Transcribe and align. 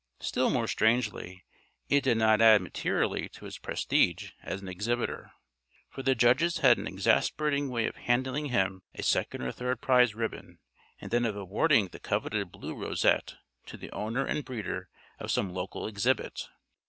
Still 0.19 0.49
more 0.49 0.65
strangely, 0.67 1.45
it 1.87 2.01
did 2.03 2.17
not 2.17 2.41
add 2.41 2.63
materially 2.63 3.29
to 3.29 3.45
his 3.45 3.59
prestige 3.59 4.31
as 4.41 4.59
an 4.59 4.67
exhibitor, 4.67 5.31
for 5.91 6.01
the 6.01 6.15
judges 6.15 6.57
had 6.57 6.79
an 6.79 6.87
exasperating 6.87 7.69
way 7.69 7.85
of 7.85 7.97
handing 7.97 8.47
him 8.47 8.81
a 8.95 9.03
second 9.03 9.43
or 9.43 9.51
third 9.51 9.79
prize 9.79 10.15
ribbon 10.15 10.57
and 10.99 11.11
then 11.11 11.23
of 11.23 11.35
awarding 11.35 11.89
the 11.89 11.99
coveted 11.99 12.51
blue 12.51 12.73
rosette 12.73 13.35
to 13.67 13.77
the 13.77 13.91
owner 13.91 14.25
and 14.25 14.43
breeder 14.43 14.89
of 15.19 15.29
some 15.29 15.53
local 15.53 15.85
exhibit. 15.85 16.49